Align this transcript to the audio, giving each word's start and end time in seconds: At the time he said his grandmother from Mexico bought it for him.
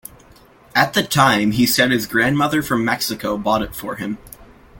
At 0.73 0.93
the 0.95 1.03
time 1.03 1.51
he 1.51 1.67
said 1.67 1.91
his 1.91 2.07
grandmother 2.07 2.63
from 2.63 2.83
Mexico 2.83 3.37
bought 3.37 3.61
it 3.61 3.75
for 3.75 3.97
him. 3.97 4.17